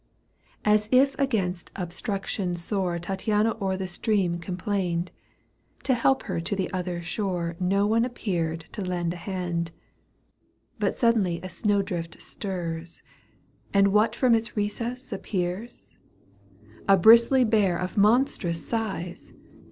As 0.65 0.89
if 0.91 1.15
against 1.19 1.69
obstruction 1.75 2.55
sore 2.55 2.97
Tattiana 2.97 3.55
o'er 3.61 3.77
the 3.77 3.87
stream 3.87 4.39
complained; 4.39 5.11
To 5.83 5.93
help 5.93 6.23
her 6.23 6.41
to 6.41 6.55
the 6.55 6.73
other 6.73 7.03
shore 7.03 7.55
No 7.59 7.85
one 7.85 8.03
appeared 8.03 8.61
to 8.71 8.81
lend 8.83 9.13
a 9.13 9.17
hand. 9.17 9.69
But 10.79 10.95
suddenly 10.97 11.39
a 11.43 11.49
snowdrift 11.49 12.19
stirs. 12.19 13.03
And 13.75 13.89
what 13.89 14.15
from 14.15 14.33
its 14.33 14.57
recess 14.57 15.13
appears?— 15.13 15.95
A 16.89 16.97
bristly 16.97 17.43
bear 17.43 17.77
of 17.77 17.95
monstrous 17.95 18.67
size 18.67 19.33